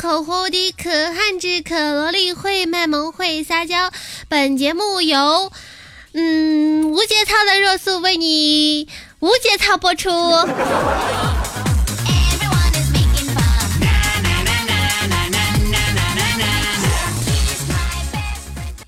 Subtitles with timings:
[0.00, 3.90] 汉段子一朵花，天真善良口胡的可汗之可萝莉会卖萌会撒娇。
[4.28, 5.52] 本节目由
[6.14, 10.10] 嗯无节操的若素为你无节操播出。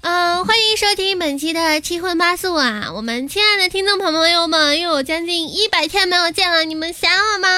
[0.04, 2.90] 嗯，欢迎收听本期的七荤八素啊！
[2.94, 7.48] 我们亲爱的听众朋友们，又有将近一百天没有见了，你们想我吗？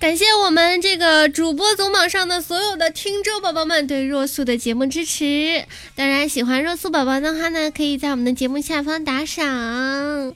[0.00, 5.64] 感谢我们这个主播总榜上的所有的听众宝宝们对若素的节目支持。
[5.96, 10.34] 当然，喜欢若素宝宝的话呢，可以在我们的节目下方打赏。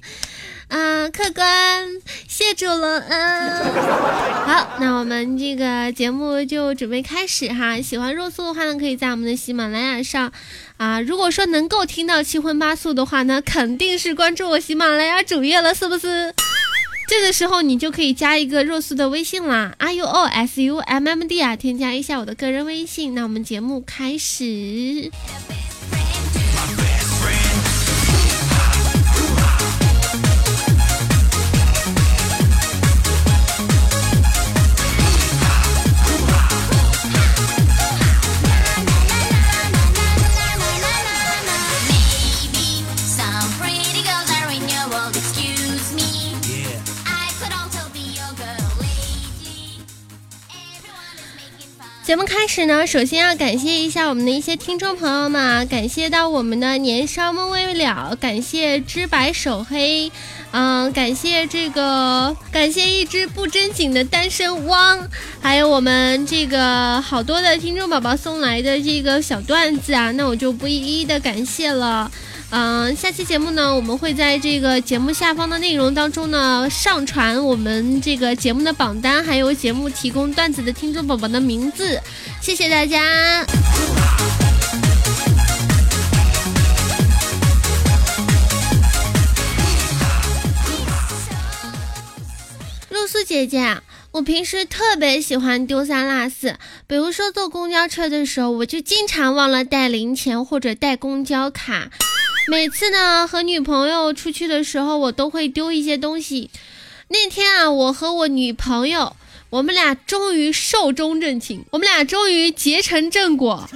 [0.69, 1.89] 啊，客官，
[2.29, 3.65] 谢主隆恩，
[4.47, 7.81] 好，那我们这个节目就准备开始哈。
[7.81, 10.31] 喜欢若素的话呢，可以在我们的喜马拉雅上
[10.77, 11.01] 啊。
[11.01, 16.35] 如果说能够听到七荤八素的话呢，肯定是关注我喜马拉雅主页了，是不是？
[17.09, 23.15] 这个时候你就可以加一个若素的微信啦，R U O S U M M D 啊，添加一下我的个人微信。
[23.15, 25.11] 那我们节目开始。
[52.09, 60.11] 节目开始呢，首先要感谢一下我们的一些听众朋友们，感谢到我们的年少梦未了，感谢知白手黑，
[60.51, 65.07] 嗯，感谢这个，感谢一只不正经的单身汪，
[65.43, 72.11] 还有我们这个好多的听众宝宝送来的这个小段子啊，那我就不一一的感谢了。
[72.51, 82.01] 嗯，下期节目呢，我们会在这个节目下方的内容当中呢，上传我们这个节目的榜单，还有节目提供段子的听众宝宝的名字。
[82.41, 83.45] 谢谢大家。
[92.89, 93.83] 露苏姐姐，
[94.13, 96.57] 我平时特别喜欢丢三落四，
[96.87, 101.91] 比如说坐公交车的时候，我就经常忘了带零钱或者带公交卡。
[102.49, 106.51] 每次呢和女朋友出去的时候，我都会丢一些东西。
[107.09, 109.15] 那天啊，我和我女朋友，
[109.51, 113.69] 我们俩终于寿终正寝，我们俩终于结成正果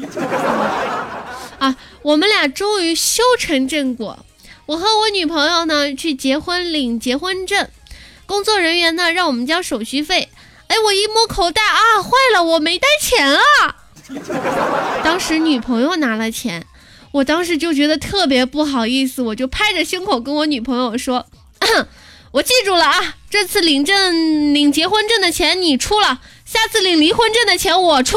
[1.58, 1.76] 啊！
[2.00, 4.24] 我们俩终于修成正果。
[4.64, 7.68] 我和我女朋友呢去结婚领结婚证，
[8.24, 10.30] 工作人员呢让我们交手续费。
[10.68, 13.76] 哎，我一摸口袋啊，坏了，我没带钱啊！
[15.04, 16.66] 当时女朋友拿了钱。
[17.12, 21.26] 我当时就觉得特别不好意思，我就拍着胸口跟我女朋友说
[22.32, 28.16] ：“我记住了啊，这次领证领结婚证的钱你出了，下次领离婚证的钱我出。”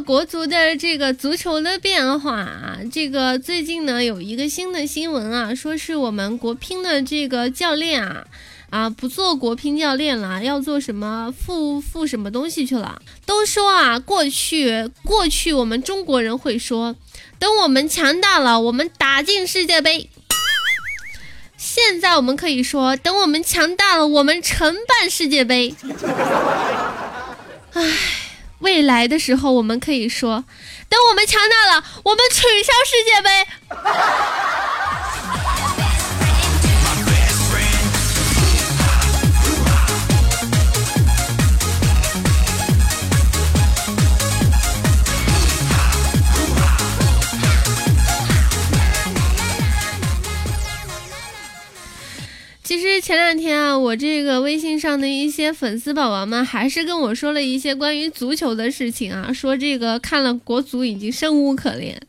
[0.00, 8.24] 国足的这个足球的变化啊，这个最近呢有一个新的新闻啊，说是我们国乒的这个教练啊
[8.70, 13.00] 啊不做国乒教练了，要做什么副副什么东西去了。
[13.24, 16.94] 都说啊，过去过去我们中国人会说，
[17.38, 20.10] 等我们强大了，我们打进世界杯。
[21.56, 25.74] 现在我们可以说，等我们强大了，我们承办世界杯。
[27.72, 28.25] 唉。
[28.60, 30.44] 未来的时候，我们可以说，
[30.88, 33.46] 等我们强大了，我们取消世界杯。
[52.66, 62.02] 其实前两天啊，我这个微信上的一些粉丝宝宝们还是跟我说了一些关于足球的事情啊，说这个看了国足已经生无可恋。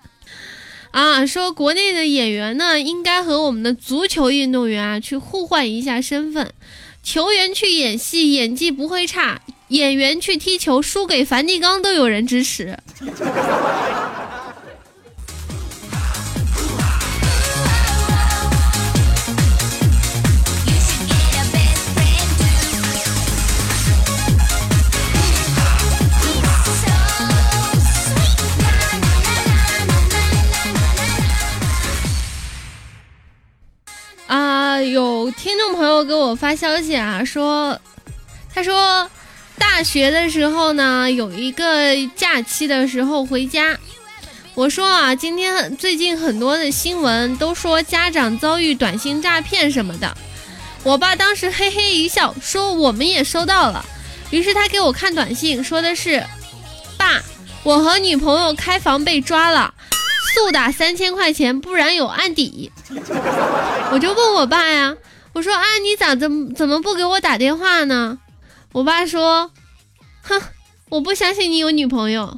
[0.90, 6.52] 啊，说国内的演员呢，应该和我们的足球运动员啊去互换一下身份，
[7.04, 12.76] 球员去演戏，演技不会差；演员去踢球，输给梵蒂冈都有人支持。
[34.28, 37.80] 啊有听众朋友给我发消息啊，说，
[38.54, 39.10] 他说，
[39.58, 43.78] 大学的时候呢，有一个假期的时候回家，
[44.54, 50.18] 我说啊，今天最近很多的新闻都说家长遭遇短信诈骗什么的，
[50.84, 53.86] 我爸当时嘿嘿一笑，说我们也收到了，
[54.30, 56.22] 于是他给我看短信，说的是，
[56.98, 57.24] 爸，
[57.64, 59.74] 我和女朋友开房被抓了。
[60.34, 62.72] 速打三千块钱，不然有案底。
[63.92, 64.96] 我就问我爸呀，
[65.34, 68.20] 我说啊，你咋怎怎么不给我打电话呢？
[68.74, 69.52] 我爸说，
[70.22, 70.42] 哼，
[70.90, 72.38] 我不相信你有女朋友。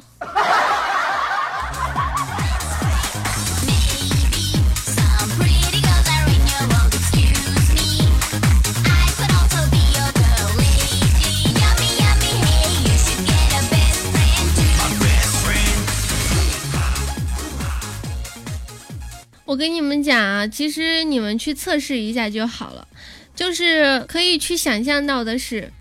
[19.50, 22.86] 我跟你们讲啊，其实你们去测试一下就好了，
[23.34, 25.72] 就是可以去想象到的是，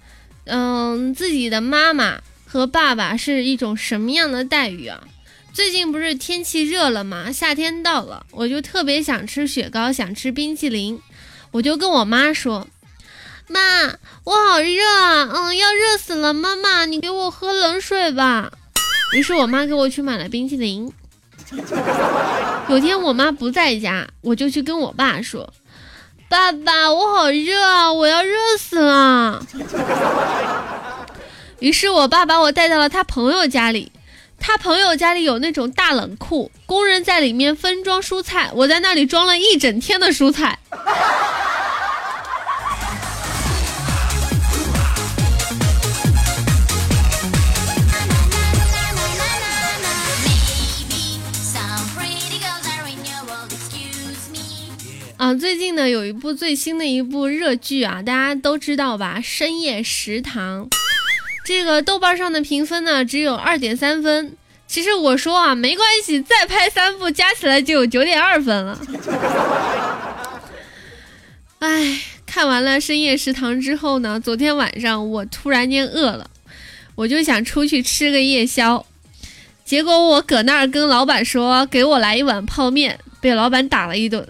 [0.46, 5.04] 嗯，自己的妈妈和爸爸是一种什么样的待遇啊？
[5.54, 7.32] 最近不是天气热了吗？
[7.32, 11.00] 夏天到了，我就特别想吃雪糕，想吃冰淇淋，
[11.52, 12.68] 我就跟我妈说
[13.48, 13.60] ：“妈，
[14.24, 18.52] 我好热啊，嗯，要热死了，妈妈，你给我喝冷水吧。”
[19.14, 20.92] 于是我妈给我去买了冰淇淋。
[22.70, 25.52] 有天我妈不在家，我就去跟我爸说
[26.30, 29.44] ：“爸爸，我好热啊，我要热死了。
[31.60, 33.92] ”于是我爸把我带到了他朋友家里，
[34.40, 40.60] 他朋友家里有那种大冷库，工人在里面分装蔬菜，我在那里装了一整天的蔬菜。
[55.38, 59.20] 最近呢有一部最新的一部热剧啊，大家都知道吧？
[59.24, 60.68] 深夜食堂，
[61.44, 64.36] 这个豆瓣上的评分呢只有二点三分。
[64.68, 68.80] 其实我说啊，没关系，再拍三部加起来就有九点二分了。
[71.60, 76.30] 哎，看完了深夜食堂之后呢，昨天晚上我突然间饿了，
[76.96, 78.86] 我就想出去吃个夜宵，
[79.66, 84.28] 结果我搁那儿跟老板说给我来一碗泡面，被老板打了一顿。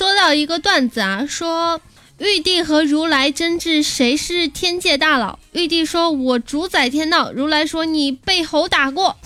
[0.00, 1.78] 说到一个段子啊，说
[2.16, 5.38] 玉帝和如来争执谁是天界大佬。
[5.52, 9.18] 玉帝说：“我主宰天道。”如来说：“你被猴打过。”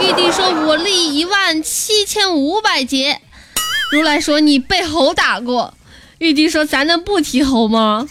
[0.00, 3.20] 玉帝说：“我立一万七千五百劫。”
[3.92, 5.74] 如来说：“你被猴打过。”
[6.16, 8.08] 玉帝说：“咱能不提猴吗？”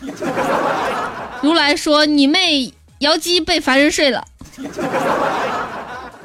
[1.41, 4.23] 如来说：“你妹瑶姬被凡人睡了。”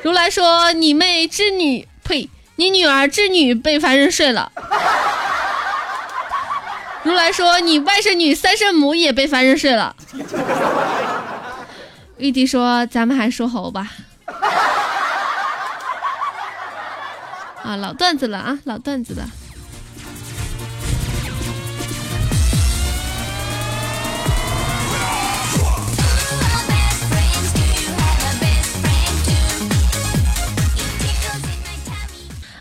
[0.04, 4.52] 如来说：“你妹织女，呸，你女儿织女被凡人睡了。”
[7.08, 9.96] 如来说：“你外甥女三圣母也被凡人睡了。
[12.18, 13.90] ”玉帝说：“咱们还说猴吧。”
[17.64, 19.26] 啊，老段子了啊，老段子了。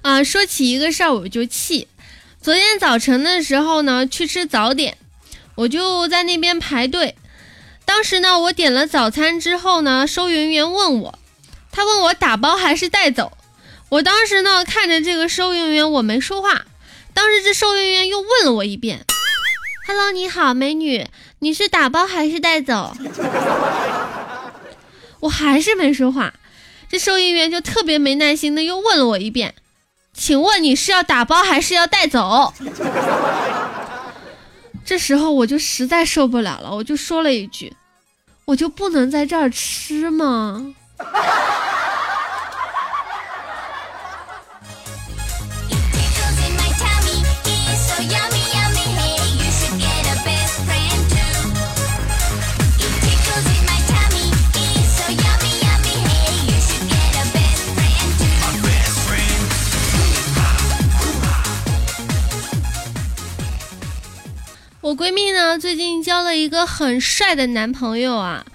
[0.03, 1.89] 啊，说起一个事儿我就气。
[2.47, 4.97] 昨天早晨的时候呢，去吃早点，
[5.55, 7.17] 我就在那边排队。
[7.83, 11.19] 当时呢，我点了早餐之后呢，收银员问我，
[11.73, 13.37] 他问我打包还是带走。
[13.89, 16.65] 我当时呢，看着这个收银员，我没说话。
[17.13, 19.05] 当时这收银员又问了我一遍
[19.85, 21.05] ：“Hello，你好，美女，
[21.39, 22.95] 你是打包还是带走？”
[25.19, 26.33] 我还是没说话。
[26.87, 29.53] 这收银员就特别没耐心的又问了我一遍。
[30.17, 32.51] 请问你是要打包还是要带走？
[34.83, 37.71] 这时候我就实在受不了了，我就说了一句
[38.45, 40.73] ：“我就不能在这儿吃吗？”
[64.87, 68.45] 我闺蜜呢，最近交了一个很帅的男朋友啊。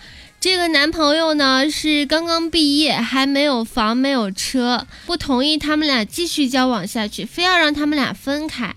[0.41, 8.75] 这个男朋友呢是刚刚毕业，还没有房没有车，不同意他们俩继续交往下去，非要让他们俩分开。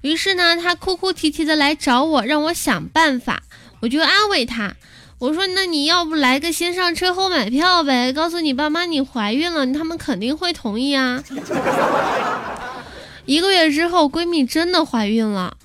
[0.00, 3.44] 于是呢，他哭哭啼啼的来找我，让我想办法。
[3.82, 4.74] 我就安慰他，
[5.20, 8.12] 我说：“那你要不来个先上车后买票呗？
[8.12, 11.22] 告诉你爸妈你怀孕了，他们肯定会同意啊。
[13.26, 15.56] ”一个月之后，闺蜜真的怀孕了。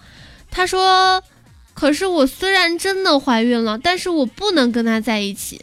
[0.54, 1.24] 她说
[1.82, 5.60] ：“可是我虽然真的怀孕了，但是我不能跟他在一起。”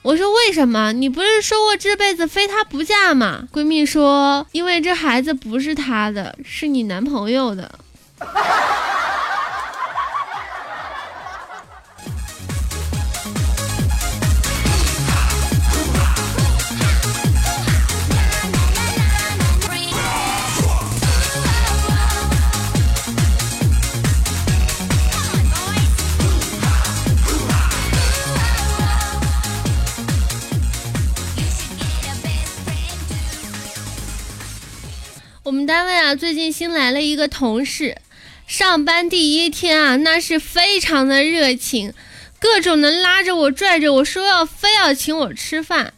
[0.00, 0.90] 我说：“为什么？
[0.94, 7.78] 你不是说过这辈子非他不嫁吗？”闺蜜说：“因为这孩子不是他的，是你男朋友的。”
[35.42, 37.96] 我们单位啊，最近新来了一个同事，
[38.46, 41.94] 上班第一天啊，那是非常的热情，
[42.38, 45.94] 各种的拉着我、拽着我说要非要请我吃饭。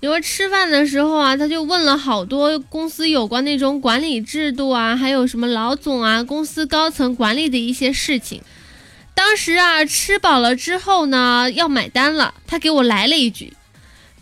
[0.00, 8.40] 因为吃饭的时候啊，他就问了好多公司有关那种管理制度啊，还有什么老总啊、公司高层管理的一些事情。
[9.14, 13.52] 当时啊，吃饱了之后呢，要买单了，他给我来了一句：“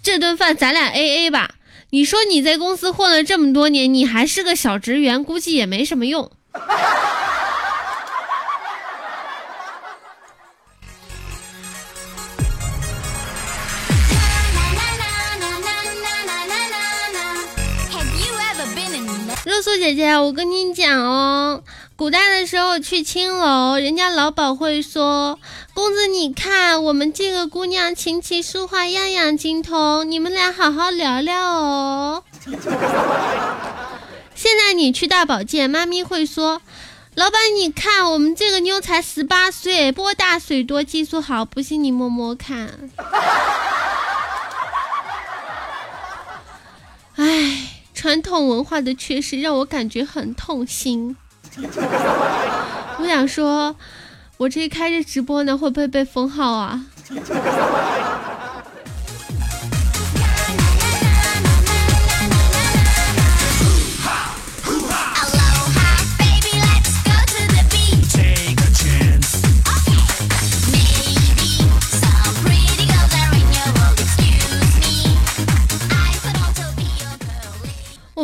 [0.02, 1.54] 这顿饭咱俩 A A 吧。”
[1.94, 6.28] 你说你在公司混了这么多年，你还是个小职员，估计也没什么用。
[19.44, 21.62] 热搜姐姐，我跟你讲哦。
[21.96, 25.38] 古代的时候去青楼，人家老鸨会说
[25.74, 32.24] ：“公子，你看我们这个姑娘琴棋书画样样精通，你们俩好好聊聊哦。”
[34.34, 36.60] 现在你去大保健，妈咪会说
[37.14, 42.90] ：“老板，你看我们这个妞才十八岁，波大水多，技术好，不信你摸摸看。”
[47.14, 51.16] 哎，传统文化的缺失让我感觉很痛心。
[52.98, 53.74] 我想说，
[54.36, 56.80] 我这一开着直播呢，会不会被封号啊？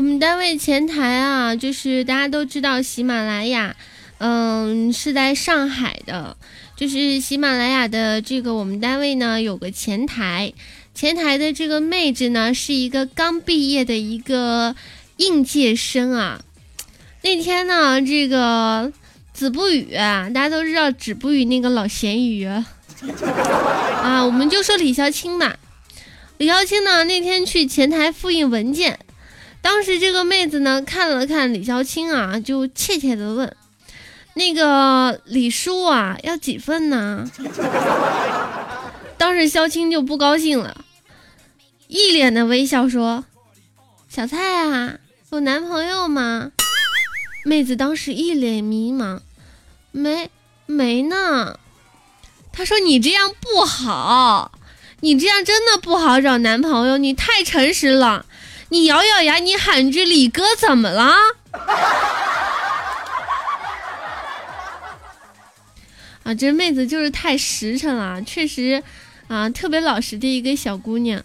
[0.01, 3.77] 我们单位前台啊，就是大家都知道喜马拉雅，
[4.17, 6.39] 嗯，是在上海的。
[6.75, 10.55] 就是喜马拉雅的这个我们单位呢有个前台，
[10.95, 14.75] 前台的这个妹子呢是一个刚毕业的一个
[15.19, 16.41] 应届生啊。
[17.21, 18.91] 那天呢，这个
[19.35, 22.65] 子不语，大家都知道子不语那个老咸鱼啊，
[24.25, 25.59] 我们就说李潇青吧。
[26.39, 28.99] 李潇青呢那天去前台复印文件。
[29.63, 33.57] 当时这个妹子呢看了看李潇青啊，就怯怯的问
[34.35, 37.31] ：“那个李叔啊，要几份呢？”
[39.19, 40.85] 当时潇青就不高兴了，
[41.89, 43.25] 一脸的微笑说
[44.09, 44.95] ：“小蔡啊，
[45.31, 46.53] 有男朋友吗？”
[47.45, 49.21] 妹子当时一脸迷茫
[49.93, 50.31] ：“没，
[50.67, 51.59] 没呢。”
[52.53, 54.53] 他说：“你这样不好，
[55.01, 58.27] 你这样真的不好找男朋友，你太诚实了。”
[58.71, 61.17] 你咬咬牙，你喊句李哥怎么了？
[66.23, 68.81] 啊，这妹子就是太实诚了，确实，
[69.27, 71.25] 啊，特别老实的一个小姑娘。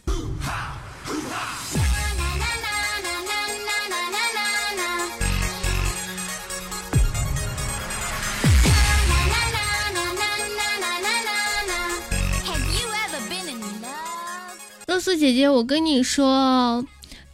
[14.87, 16.83] 露丝姐姐，我跟你说。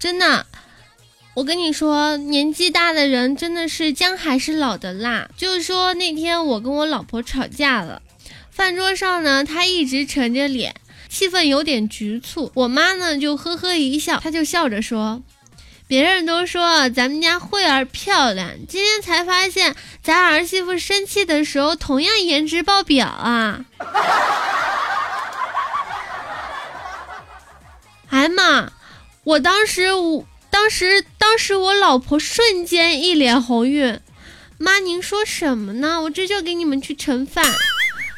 [0.01, 0.47] 真的，
[1.35, 5.29] 我跟你说，年纪大的人真的是姜还是老的辣。
[5.37, 8.01] 就是说那天我跟我老婆吵架了，
[8.49, 10.73] 饭桌上呢，她一直沉着脸，
[11.07, 12.51] 气氛有点局促。
[12.55, 15.21] 我妈呢就呵呵一笑，她就笑着说
[15.85, 23.65] ：“别人都说咱们家慧儿漂亮，今天才发现咱儿媳妇生气的时候同样颜值爆表啊！”
[28.09, 28.71] 哎妈！
[29.23, 33.99] 我当时，我当时，当时我老婆瞬间一脸红晕，
[34.57, 36.01] 妈，您说什么呢？
[36.01, 37.45] 我这就给你们去盛饭。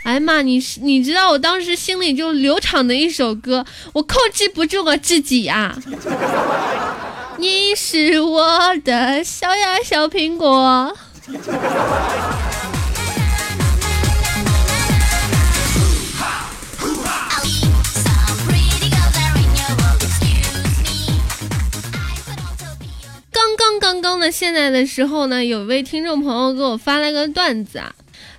[0.05, 5.77] 哎呀妈，你你知道我当时心里就流淌的一首歌，我控制不住我自己呀。
[7.37, 10.95] 你是我的小呀小苹果。
[23.55, 27.93] 刚刚刚刚的现在的时候呢，有位听众朋友给我发了个段子啊，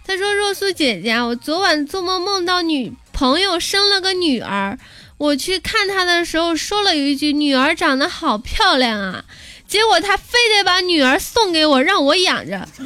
[0.05, 4.77] 他说：“若素姐姐，我昨晚做梦梦到女朋友生了个女儿，
[5.19, 9.25] 我去看她的时候说了一句女儿长得好漂亮啊，
[9.69, 12.67] 结果她非得把女儿送给我让我养着。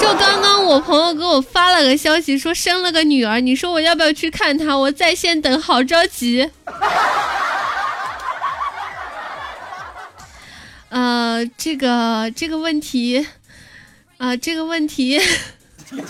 [0.00, 4.76] 就刚刚我朋友给我发了个消息说生了个女儿，你说我要不要去看她？
[4.76, 6.50] 我在线等，好着急。”
[10.88, 13.26] 呃，这个这个问题，
[14.18, 15.20] 啊，这个问题。
[15.88, 16.06] 最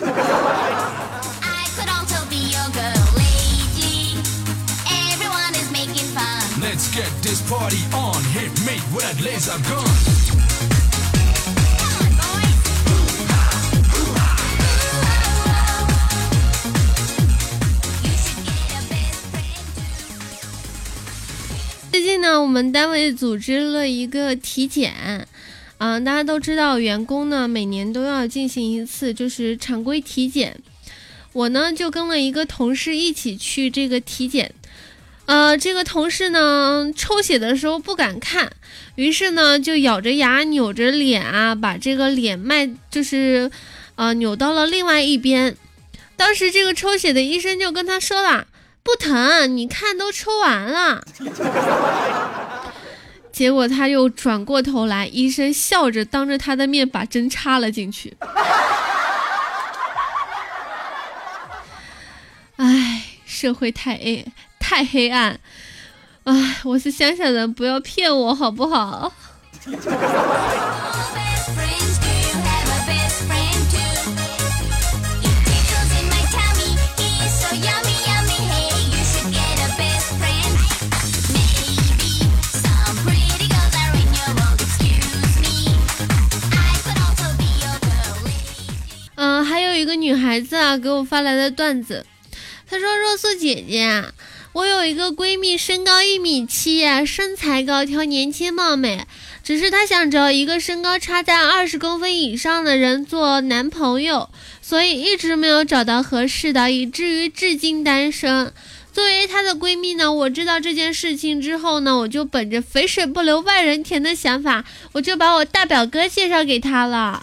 [22.07, 25.27] 最近呢，我们单位组织了一个体检，
[25.79, 30.57] 嗯，大家都知道，员工呢每年都要进行一次就是常规体检。
[31.33, 34.55] 我呢就跟了一个同事一起去这个体检，
[35.25, 38.53] 呃，这个同事呢抽血的时候不敢看，
[38.95, 43.51] 于是呢就咬着牙扭着脸啊，把这个脸脉就是
[43.97, 45.57] 呃扭到了另外一边。
[46.17, 48.47] 当时这个抽血的医生就跟他说了。
[48.87, 51.05] 不疼，你看都抽完了。
[53.33, 58.17] 结果他又转过头来，医生笑着当着他的面把针插了进去。
[62.55, 64.25] 唉，社会太黑，
[64.61, 65.41] 太黑暗。
[66.23, 69.13] 唉，我是乡下人，不要骗我好不好？
[89.87, 92.05] 一个女孩子啊，给我发来的段子，
[92.69, 94.03] 她说：“若素姐姐，
[94.53, 99.07] 我有一个闺蜜，身高一米七，身材高挑，年轻貌美，
[99.45, 104.29] 只是她想找一个身高差在二十公分以上的人做男朋友，
[104.61, 108.53] 所以一直没有找到合适的，以至于至今单身。
[108.93, 117.23] 作为她的闺蜜呢，我知道这件事情之后呢，我就本着肥水不流外人田的想法，我就把我大表哥介绍给她了。”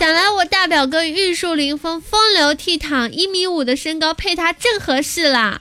[0.00, 5.60] 想来我大表哥玉树临风、风流倜傥，一米五的身高配他正合适啦。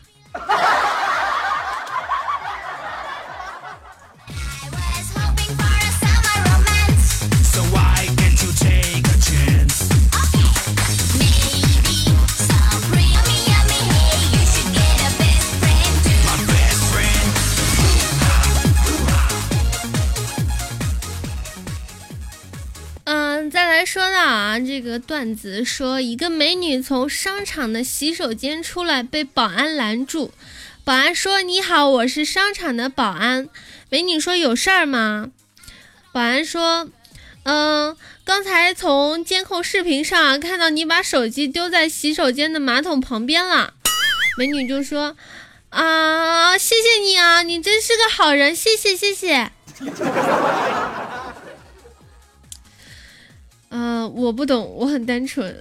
[23.50, 30.32] 再来说到啊，这个段子说，一个美女从商场的洗手间出来，被保安拦住。
[30.84, 33.50] 保安说：“你好，我是商场的保安。”
[33.90, 35.32] 美女说：“有事儿吗？”
[36.14, 36.90] 保安说
[37.44, 43.74] ：“嗯，刚才从监控视频上看到你把手机丢在洗手间的马桶旁边了。”
[44.38, 45.16] 美女就说
[45.70, 49.52] ：“啊，谢谢你啊，你真是个好人，谢谢谢谢。”
[53.70, 55.56] 嗯，我不懂，我很单纯。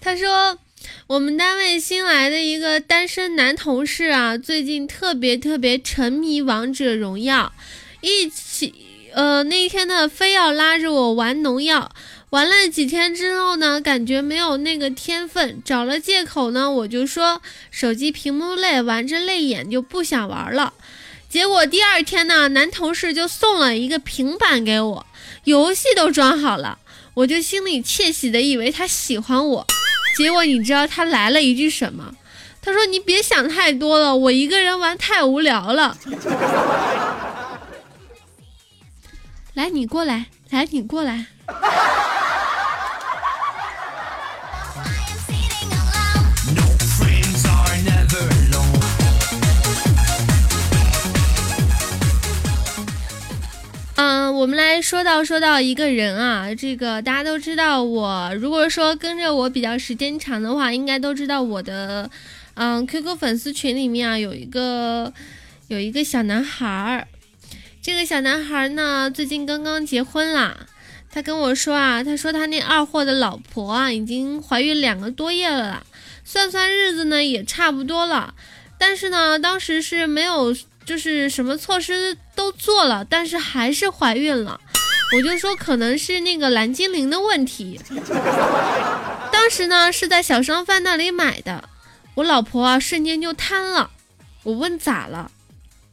[0.00, 0.58] 他说，
[1.06, 7.52] 我们单位新来的一个单身男同事啊，最近特别特别沉迷王者荣耀，
[8.02, 8.74] 一起，
[9.14, 11.90] 呃，那天呢，非要拉着我玩农药。
[12.30, 20.74] 玩了几天之后呢，感觉没有那个天分，找了借口呢，我就说手机屏幕累，玩着累眼，就不想玩了。
[21.28, 25.06] 结果第二天呢，男同事就送了一个平板给我，
[25.44, 26.78] 游戏都装好了，
[27.14, 29.66] 我就心里窃喜的以为他喜欢我。
[30.16, 32.14] 结果你知道他来了一句什么？
[32.60, 35.96] 他说：“你别想太多了，我一个人玩太无聊了。
[39.54, 41.26] ”来，你过来，来，你过来。
[54.48, 62.10] 我们来说到说到一个人啊，这个大家都知道我，如果说跟着我比较时间长的话，应该都知道我的，
[62.54, 65.12] 嗯，QQ 粉丝群里面啊有一个
[65.66, 67.06] 有一个小男孩儿，
[67.82, 70.66] 这个小男孩呢最近刚刚结婚了，
[71.10, 75.84] 他跟我说啊，他说他那二货的老婆啊已经怀孕两个多月了，
[76.24, 78.32] 算算日子呢也差不多了，
[78.78, 80.56] 但是呢当时是没有。
[80.88, 84.58] 就是什么措施都做了，但是还是怀孕了。
[85.14, 87.78] 我就说可能是那个蓝精灵的问题。
[89.30, 91.68] 当时呢是在小商贩那里买的，
[92.14, 93.90] 我老婆啊瞬间就瘫了。
[94.44, 95.30] 我问咋了，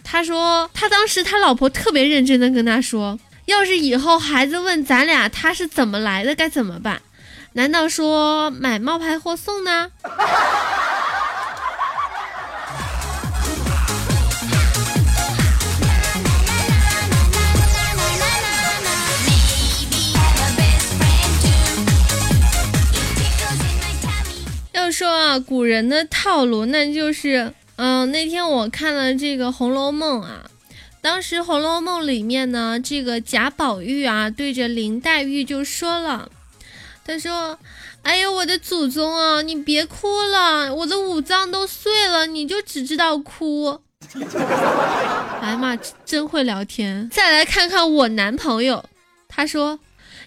[0.01, 7.01] 他说他当时他老婆特别认真的跟他说，要是以后孩子问咱俩他是怎么来的该怎么办？
[7.51, 9.91] 难道说买冒牌货送呢？
[25.39, 30.50] 古人的套路，那就是，嗯，那天我看了这个《红楼梦》啊，
[31.02, 36.30] 当时《红楼梦》里面呢，这个贾宝玉啊，对着林黛玉就说了，
[37.06, 37.60] 他说
[38.04, 43.80] ：“哎呦，我的祖宗啊，你别哭了，我的五脏都碎了，你就只知道哭。”
[45.41, 47.10] 哎呀妈，真会聊天。
[47.10, 48.84] 再来看看我男朋友，
[49.28, 49.80] 他说。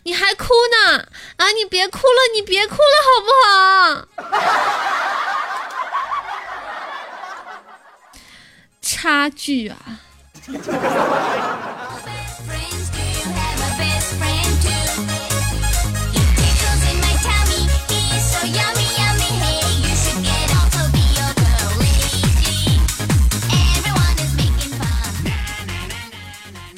[0.09, 1.07] 你还哭呢？
[1.37, 4.39] 啊，你别哭了，你别哭了，好不好？
[8.81, 9.77] 差距啊！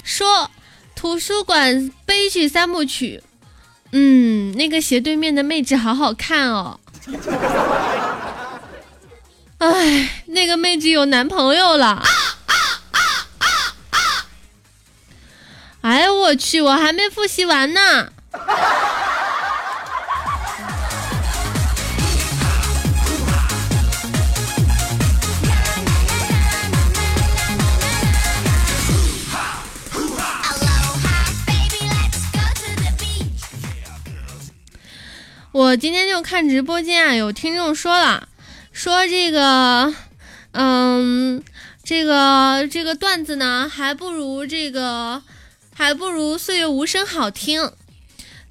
[0.03, 0.50] 说。
[1.01, 3.23] 图书馆悲剧三部曲，
[3.93, 6.79] 嗯，那个斜对面的妹子好好看哦。
[9.57, 12.03] 哎，那个妹子有男朋友了。
[15.81, 18.13] 哎呀，我去，我还没复习完呢。
[35.53, 38.29] 我今天就看直播间啊，有听众说了，
[38.71, 39.93] 说这个，
[40.53, 41.43] 嗯，
[41.83, 45.23] 这个这个段子呢，还不如这个，
[45.75, 47.73] 还不如岁月无声好听。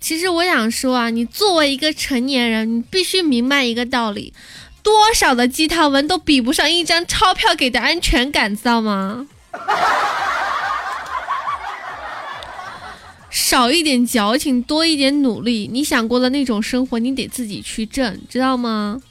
[0.02, 4.34] 其实我想说啊，你作为一个成年人，你必须明白一个道理，
[4.84, 9.26] 多少的鸡汤文都比不上一张钞票给的安全感，知道吗？
[13.30, 15.70] 少一点矫情，多一点努力。
[15.72, 19.02] 你想过的那种生活，你得自己去挣，知道吗？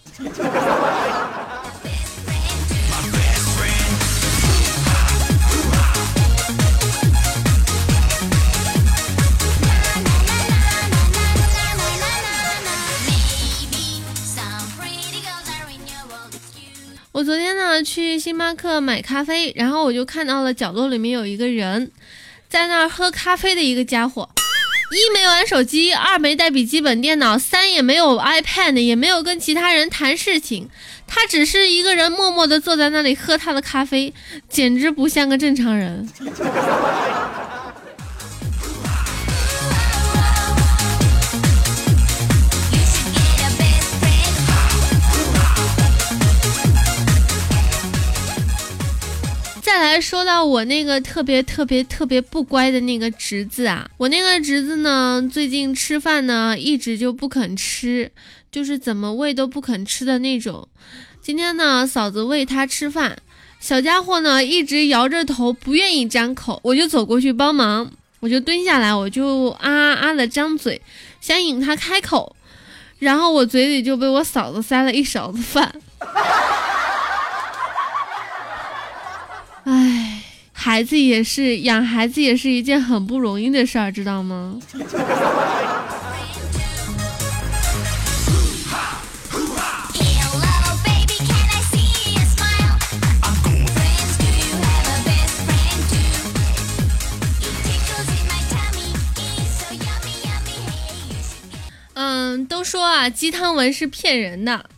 [17.11, 21.91] 我昨天呢去星巴克买咖啡，然后我就看到了角落里面有一个人。
[22.49, 24.29] 在那儿喝咖啡的一个家伙，
[24.91, 30.69] 一没玩手机，二没带笔记本电脑，三也没有 iPad，也没有跟其他人谈事情，
[31.07, 34.15] 他只是一个人默默的坐在那里喝他的咖啡，
[34.49, 36.09] 简直不像个正常人。
[49.79, 58.11] 再来说到我那个特别特别特别不乖的那个侄子啊，我那个侄子呢，最近吃饭呢一直就不肯吃，
[58.51, 60.67] 就是怎么喂都不肯吃的那种。
[61.23, 63.17] 今天呢，嫂子喂他吃饭，
[63.61, 67.89] 小家伙呢一直摇着头不愿意张口，我就走过去帮忙，
[68.19, 70.83] 我就蹲下来，我就啊啊啊的张嘴，
[71.21, 72.35] 想引他开口，
[72.99, 75.73] 然后我嘴里就被我嫂子塞了一勺子饭。
[79.71, 80.23] 唉，
[80.79, 84.61] 孩子也是养孩子也是一件很不容易的事儿，知道吗？
[101.95, 104.71] 嗯，都说啊，鸡汤文是骗人的。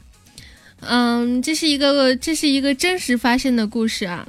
[0.81, 4.27] 嗯，这是一个这是一个真实发生的故事啊。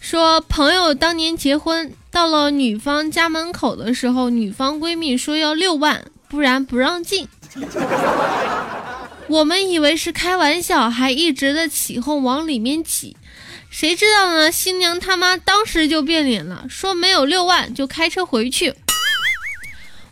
[0.00, 7.28] 说朋友当年结婚，到了女方家门口的时候，女方闺蜜说要六万，不然不让进。
[9.28, 13.14] 我们以为是开玩笑，还一直的起哄往里面挤，
[13.68, 14.50] 谁知道呢？
[14.50, 18.74] 新娘他妈当时就变脸了，说没有六万就开车回去。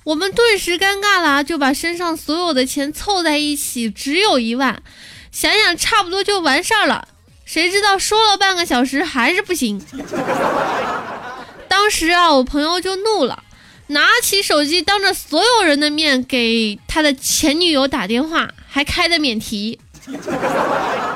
[0.04, 4.82] 我们顿时尴尬了，就把身上所有的钱凑在一起，只有一万，
[5.32, 7.08] 想想差不多就完事儿了。
[7.48, 9.82] 谁知道说了半个小时还是不行。
[11.66, 13.42] 当时啊，我朋友就怒了。
[13.86, 19.80] 拿起手机，当着所有人的面给他的前女友打电话，还开的免提，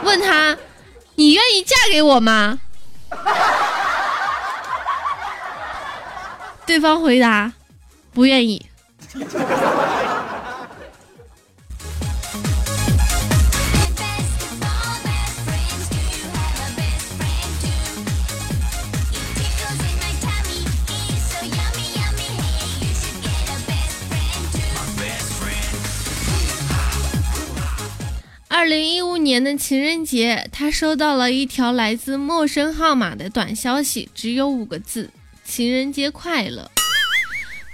[0.05, 0.57] 问他
[1.17, 2.59] ：“你愿意嫁给我吗？”
[6.65, 7.53] 对方回答
[8.15, 8.65] ：“不愿意。”
[28.63, 35.11] 二零一五年的情人节，他收到了一条来自陌生号码的短消息，只有五个字
[35.45, 36.71] ：“情人节快乐。”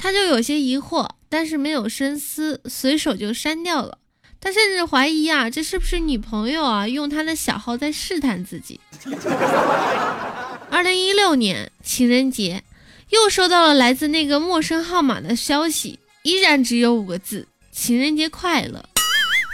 [0.01, 3.99] 他就有些疑惑，但是没有深思，随手就删掉了。
[4.41, 8.81] 他甚至怀疑啊，这是不是女朋友啊，用他的小号在试探自己？
[10.71, 12.63] 二零一六年情人节，
[13.11, 18.88] 又收到了来自那个陌生号码的消息，依然只有五个字：“情人节快乐。”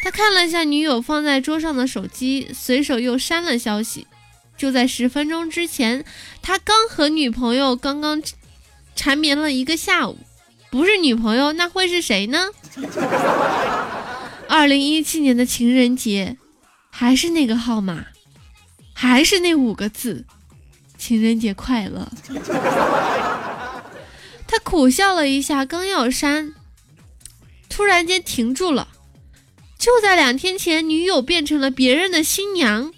[0.05, 4.07] 他看了一下女友放在桌上的手机，随手又删了消息。
[4.55, 6.05] 就在十分钟之前，
[6.43, 8.23] 他刚和女朋友刚刚
[8.95, 10.19] 缠绵了一个下午，
[10.71, 12.49] 不是女朋友那会是谁呢？
[14.47, 16.37] 二零一七年的情人节，
[16.91, 18.09] 还是那个号码，
[18.93, 20.27] 还是那五个字：
[20.99, 22.13] 情人节快乐。
[24.47, 26.53] 他苦笑了一下，刚要删，
[27.71, 28.89] 突然间停住了。
[29.79, 32.93] 就在两天前，女友变成了别人的新娘，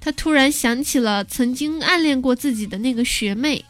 [0.00, 3.64] 他突然想起了曾经暗恋过自己的那个学妹。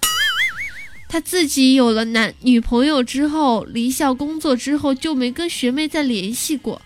[1.08, 6.82] 他自己有了男女朋友之后，离校工作之后就没跟学妹再联系过。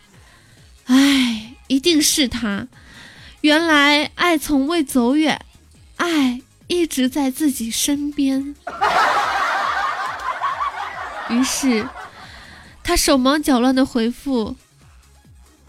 [0.85, 2.68] 唉，一定是他。
[3.40, 5.44] 原来爱从未走远，
[5.96, 8.55] 爱一直在自己身边。
[11.31, 11.88] 于是，
[12.85, 14.55] 他手忙脚乱的回复。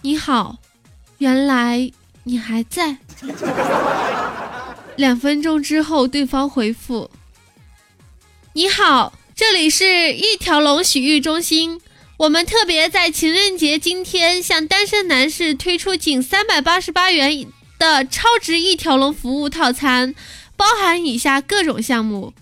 [0.06, 0.58] 你好，
[1.20, 1.90] 原来
[2.26, 2.98] 你还在。
[4.98, 7.10] 两分钟之后，对方回复
[8.52, 11.80] ：“你好，这里是一条龙洗浴中心，
[12.18, 17.48] 我们特别在情人节今天向单身男士推出仅三百八十八元
[17.80, 20.14] 的超值一条龙服务套餐，
[20.58, 22.34] 包含以下各种项目。”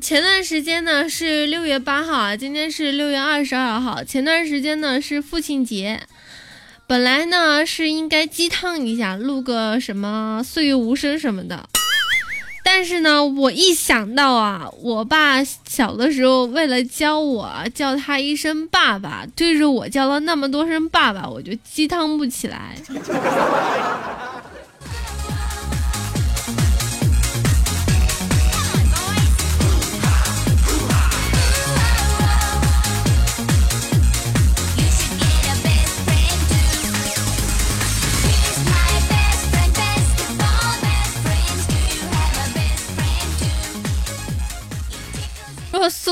[0.00, 4.02] 前段时间呢是六月八号啊，今天是六月二十二号。
[4.02, 6.00] 前段时间呢是父亲节，
[6.86, 11.68] 本来呢是应该鸡汤一下，录个什么岁月无声什么的，
[12.64, 22.74] 但是呢，我一想到啊，我爸小的时候为了教我叫他一声爸爸，对着我叫了那么多声爸爸，我就鸡汤不起来。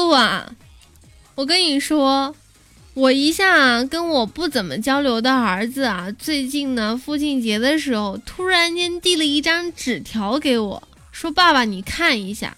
[0.09, 0.57] 若素啊，
[1.35, 2.35] 我跟你说，
[2.95, 12.57] 我一向跟我不怎么交流的儿子啊，最近呢父亲节的时候，突然间递了一张纸条给我，说：“爸爸，你看一下。”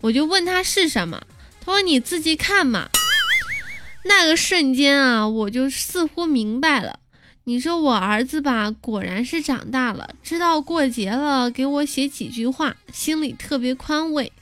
[0.00, 1.20] 我就问他是什么，
[1.60, 2.88] 他说：“你自己看嘛。”
[4.04, 7.00] 那个瞬间啊，我就似乎明白了。
[7.44, 14.32] 你说我儿子吧，果然是长大了，知道过节了给我写几句话，心里特别宽慰。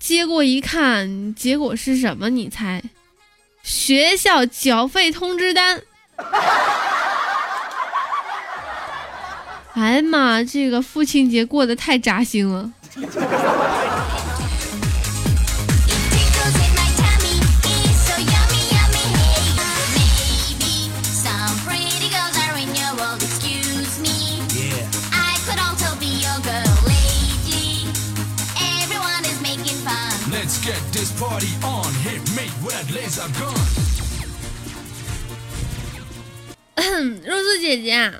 [0.00, 2.28] 接过一看，结果是什么？
[2.30, 2.82] 你猜？
[3.62, 5.80] 学校缴费通知单。
[9.74, 12.72] 哎呀妈，这个父亲节过得太扎心了。
[37.24, 38.12] 肉丝姐姐，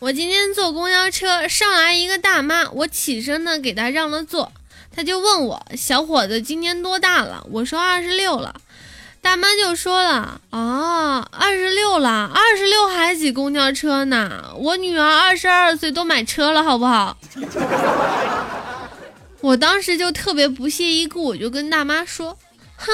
[0.00, 4.52] 我今天坐公交车，上来一个大妈，我起身呢给她让了座，
[4.94, 7.46] 她就问我小伙子今年多大了？
[7.50, 8.54] 我说二十六了，
[9.22, 14.52] 大妈就说了啊，二十六了，二十六还挤公交车呢？
[14.58, 17.16] 我女儿二十二岁都买车了，好不好？
[19.40, 22.36] 我当时就特别不屑一顾，我就跟大妈说
[22.76, 22.92] ：“哼，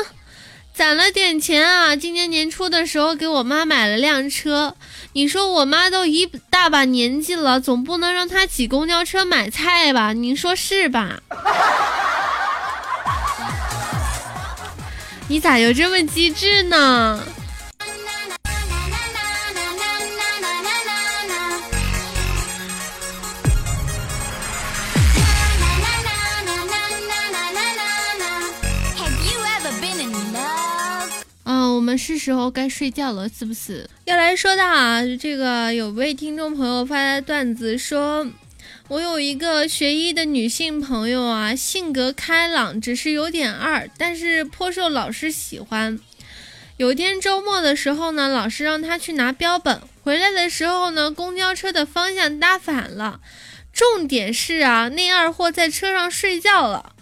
[0.79, 4.77] 攒了点钱啊，今年年初的时候给我妈买了辆车。
[5.15, 10.13] 你说我妈都一大把年纪了，总不能让她挤公交车买菜吧？
[10.13, 11.21] 你说是吧？
[15.27, 17.21] 你咋就这么机智呢？”
[31.89, 33.89] 们是时候该睡觉了，是不是？
[34.05, 38.27] 要来说到啊，这个有位听众朋友发的段子说，
[38.89, 45.99] 我有一个学医的女性朋友啊，性格开朗，只是有点二，但是颇受老师喜欢。
[46.77, 53.21] 有天周末的时候呢，老师让她去拿标本，回来的时候呢，公交车的方向搭反了。
[53.73, 56.93] 重点是啊，那二货在车上睡觉了。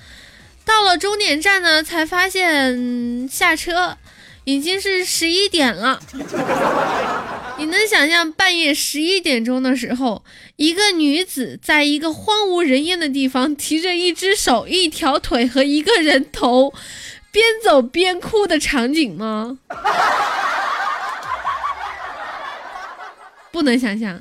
[0.64, 3.98] 到了终点站呢，才发现下车。
[4.46, 5.98] 已经是十一点了，
[7.58, 16.72] 你能想象半夜十一点钟的时候，一个女子在一个荒无人烟的地方，提着一只手、一条腿和一个人头，
[17.32, 19.58] 边走边哭的场景吗？
[23.50, 24.20] 不能想象。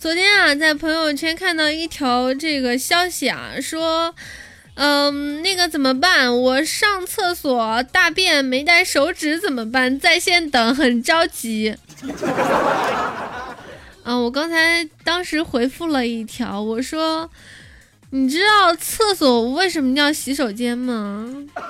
[0.00, 4.14] 昨天啊，在朋友圈看到一条这个消息啊，说，
[4.72, 6.40] 嗯，那个怎么办？
[6.40, 10.00] 我上厕所大便没带手纸怎么办？
[10.00, 11.76] 在线等，很着急。
[14.02, 17.28] 啊， 我刚才当时回复了一条，我说，
[18.08, 21.28] 你知道厕所为什么叫洗手间吗？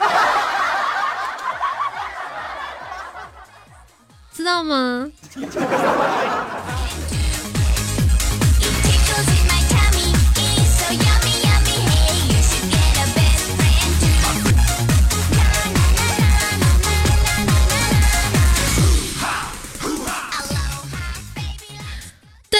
[4.32, 5.10] 知道吗？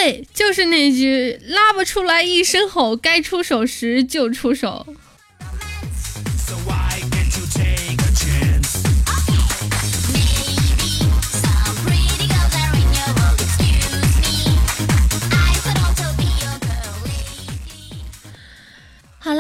[0.02, 4.86] 对，就是那句拉不出来一声吼，该出手时就出手。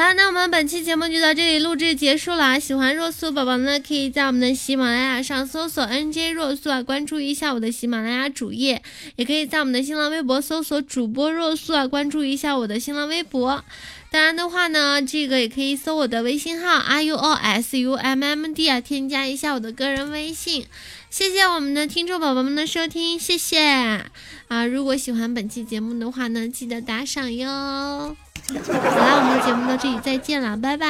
[0.00, 2.58] 啦，那我们本期节目就到这里录制结束了。
[2.58, 8.82] 喜欢若素宝宝呢，可以在我们的喜马拉雅上搜索 NJ 若素啊，关注一下我的喜马拉雅主页，
[9.16, 13.62] 也可以在我们的新浪微博搜索主播若素啊，关注一下我的新浪微博。
[14.10, 20.64] 当然的话呢，这个也可以搜我的微信号 R U O S U M M D 啊，添加一下我的个人微信。
[21.10, 23.60] 谢谢我们的听众宝宝们的收听，谢谢
[24.48, 24.64] 啊！
[24.64, 27.48] 如果喜欢本期节目的话呢，记得打赏哟。
[27.48, 30.86] 好啦，我们的节目到这里，再见了，拜拜。